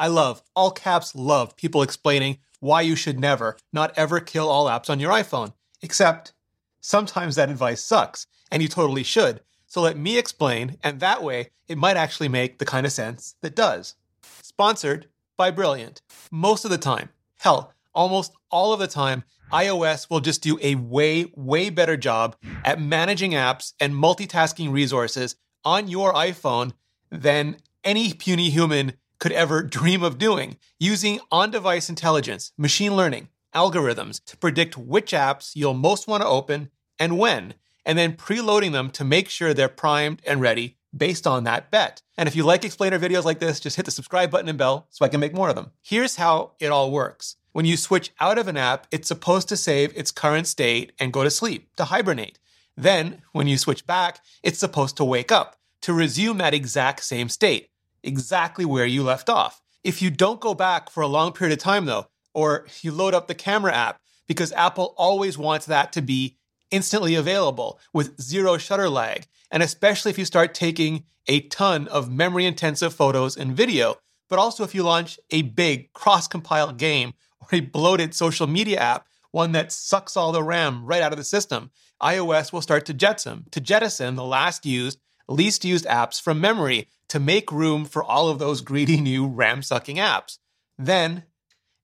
[0.00, 4.64] I love, all caps love, people explaining why you should never, not ever kill all
[4.64, 5.52] apps on your iPhone.
[5.82, 6.32] Except,
[6.80, 9.42] sometimes that advice sucks, and you totally should.
[9.66, 13.36] So let me explain, and that way it might actually make the kind of sense
[13.42, 13.94] that does.
[14.40, 16.00] Sponsored by Brilliant.
[16.30, 19.22] Most of the time, hell, almost all of the time,
[19.52, 25.36] iOS will just do a way, way better job at managing apps and multitasking resources
[25.62, 26.72] on your iPhone
[27.10, 33.28] than any puny human could ever dream of doing, using on device intelligence, machine learning,
[33.54, 37.54] algorithms to predict which apps you'll most want to open and when,
[37.86, 42.02] and then preloading them to make sure they're primed and ready based on that bet.
[42.18, 44.86] And if you like explainer videos like this, just hit the subscribe button and bell
[44.90, 45.70] so I can make more of them.
[45.82, 47.36] Here's how it all works.
[47.52, 51.12] When you switch out of an app, it's supposed to save its current state and
[51.12, 52.38] go to sleep, to hibernate.
[52.76, 57.28] Then, when you switch back, it's supposed to wake up, to resume that exact same
[57.28, 57.70] state,
[58.02, 59.60] exactly where you left off.
[59.82, 63.14] If you don't go back for a long period of time, though, or you load
[63.14, 66.36] up the camera app, because Apple always wants that to be
[66.70, 72.10] instantly available with zero shutter lag, and especially if you start taking a ton of
[72.10, 73.96] memory intensive photos and video,
[74.28, 78.78] but also if you launch a big cross compiled game or a bloated social media
[78.78, 81.70] app, one that sucks all the RAM right out of the system,
[82.02, 86.88] iOS will start to jettison, to jettison the last used, least used apps from memory
[87.10, 90.38] to make room for all of those greedy new RAM sucking apps.
[90.78, 91.24] Then,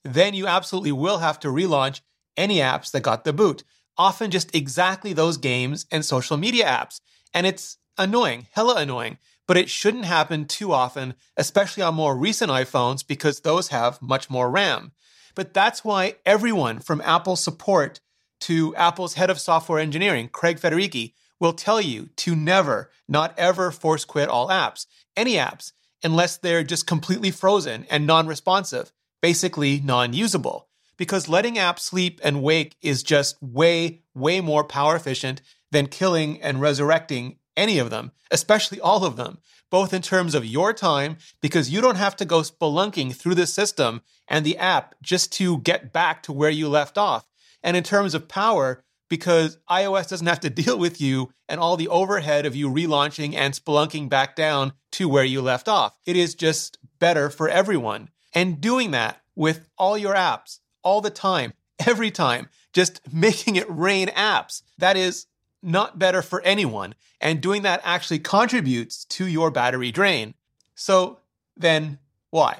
[0.02, 2.00] then you absolutely will have to relaunch
[2.36, 3.64] any apps that got the boot,
[3.98, 7.00] often just exactly those games and social media apps.
[7.34, 12.50] And it's annoying, hella annoying, but it shouldn't happen too often, especially on more recent
[12.50, 14.92] iPhones because those have much more RAM.
[15.34, 18.00] But that's why everyone from Apple support
[18.42, 23.70] to Apple's head of software engineering, Craig Federighi, will tell you to never, not ever
[23.70, 29.80] force quit all apps, any apps, unless they're just completely frozen and non responsive, basically
[29.80, 30.68] non usable.
[30.96, 36.40] Because letting apps sleep and wake is just way, way more power efficient than killing
[36.40, 39.38] and resurrecting any of them, especially all of them,
[39.70, 43.46] both in terms of your time, because you don't have to go spelunking through the
[43.46, 47.26] system and the app just to get back to where you left off,
[47.62, 51.76] and in terms of power, because iOS doesn't have to deal with you and all
[51.76, 55.96] the overhead of you relaunching and spelunking back down to where you left off.
[56.06, 58.10] It is just better for everyone.
[58.34, 61.52] And doing that with all your apps, all the time,
[61.86, 65.26] every time, just making it rain apps, that is
[65.62, 66.94] not better for anyone.
[67.20, 70.34] And doing that actually contributes to your battery drain.
[70.74, 71.20] So
[71.56, 71.98] then,
[72.30, 72.58] why?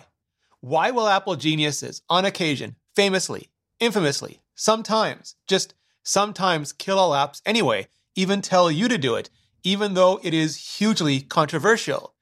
[0.60, 5.74] Why will Apple geniuses, on occasion, famously, infamously, sometimes, just
[6.06, 9.28] sometimes kill all apps anyway, even tell you to do it,
[9.64, 12.14] even though it is hugely controversial.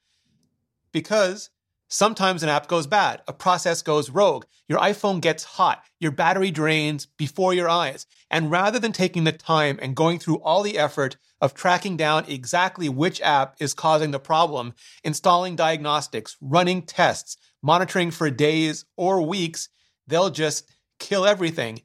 [0.90, 1.50] Because
[1.88, 6.50] sometimes an app goes bad, a process goes rogue, your iPhone gets hot, your battery
[6.50, 8.06] drains before your eyes.
[8.30, 12.24] And rather than taking the time and going through all the effort of tracking down
[12.26, 14.72] exactly which app is causing the problem,
[15.04, 19.68] installing diagnostics, running tests, monitoring for days or weeks,
[20.06, 20.66] they'll just
[20.98, 21.82] kill everything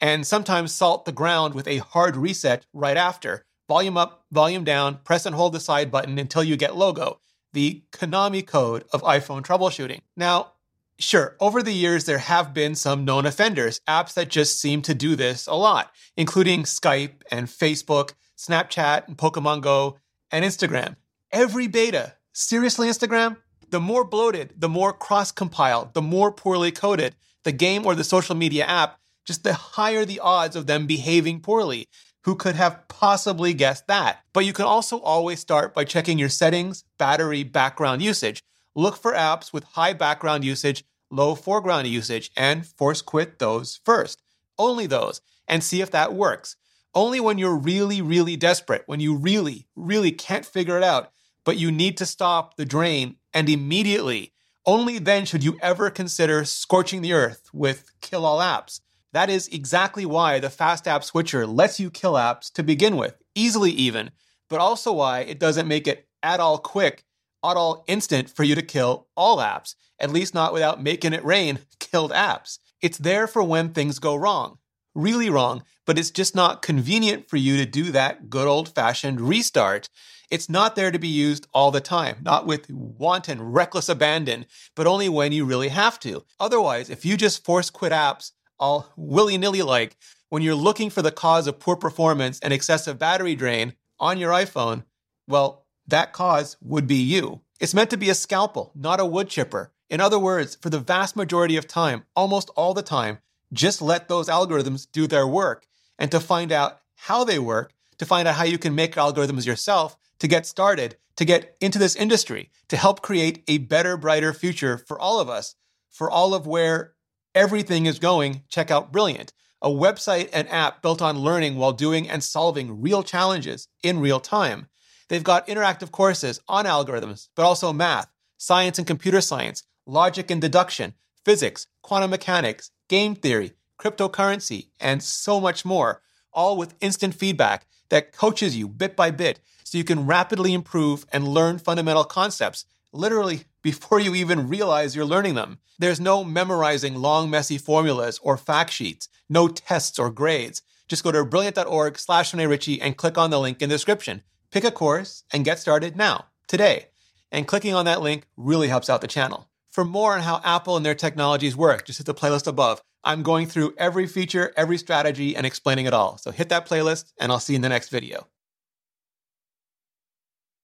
[0.00, 3.44] and sometimes salt the ground with a hard reset right after.
[3.68, 7.20] Volume up, volume down, press and hold the side button until you get logo,
[7.52, 10.00] the Konami code of iPhone troubleshooting.
[10.16, 10.52] Now,
[10.98, 14.94] sure, over the years there have been some known offenders, apps that just seem to
[14.94, 19.98] do this a lot, including Skype and Facebook, Snapchat and Pokemon Go,
[20.32, 20.96] and Instagram.
[21.30, 23.36] Every beta, seriously, Instagram?
[23.68, 28.04] The more bloated, the more cross compiled, the more poorly coded the game or the
[28.04, 31.88] social media app, just the higher the odds of them behaving poorly.
[32.24, 34.20] Who could have possibly guessed that?
[34.32, 38.42] But you can also always start by checking your settings, battery, background usage.
[38.74, 44.22] Look for apps with high background usage, low foreground usage, and force quit those first.
[44.58, 46.56] Only those, and see if that works.
[46.94, 51.12] Only when you're really, really desperate, when you really, really can't figure it out,
[51.44, 54.32] but you need to stop the drain and immediately.
[54.66, 58.80] Only then should you ever consider scorching the earth with kill all apps.
[59.12, 63.16] That is exactly why the Fast App Switcher lets you kill apps to begin with,
[63.34, 64.10] easily even,
[64.48, 67.04] but also why it doesn't make it at all quick,
[67.44, 71.24] at all instant for you to kill all apps, at least not without making it
[71.24, 72.58] rain killed apps.
[72.80, 74.58] It's there for when things go wrong,
[74.94, 79.20] really wrong, but it's just not convenient for you to do that good old fashioned
[79.20, 79.88] restart.
[80.30, 84.46] It's not there to be used all the time, not with wanton, reckless abandon,
[84.76, 86.24] but only when you really have to.
[86.38, 88.30] Otherwise, if you just force quit apps,
[88.60, 89.96] all willy nilly like
[90.28, 94.30] when you're looking for the cause of poor performance and excessive battery drain on your
[94.30, 94.84] iPhone,
[95.26, 97.40] well, that cause would be you.
[97.58, 99.72] It's meant to be a scalpel, not a wood chipper.
[99.88, 103.18] In other words, for the vast majority of time, almost all the time,
[103.52, 105.66] just let those algorithms do their work.
[105.98, 109.46] And to find out how they work, to find out how you can make algorithms
[109.46, 114.32] yourself, to get started, to get into this industry, to help create a better, brighter
[114.32, 115.56] future for all of us,
[115.90, 116.94] for all of where
[117.34, 119.32] everything is going, check out Brilliant,
[119.62, 124.20] a website and app built on learning while doing and solving real challenges in real
[124.20, 124.68] time.
[125.08, 130.40] They've got interactive courses on algorithms, but also math, science and computer science, logic and
[130.40, 130.94] deduction,
[131.24, 136.00] physics, quantum mechanics, game theory, cryptocurrency, and so much more,
[136.32, 141.04] all with instant feedback that coaches you bit by bit so you can rapidly improve
[141.12, 145.58] and learn fundamental concepts literally before you even realize you're learning them.
[145.78, 150.62] There's no memorizing long, messy formulas or fact sheets, no tests or grades.
[150.88, 154.22] Just go to brilliant.org slash Ritchie and click on the link in the description.
[154.50, 156.88] Pick a course and get started now, today.
[157.30, 159.48] And clicking on that link really helps out the channel.
[159.70, 162.82] For more on how Apple and their technologies work, just hit the playlist above.
[163.04, 166.18] I'm going through every feature, every strategy, and explaining it all.
[166.18, 168.26] So hit that playlist, and I'll see you in the next video.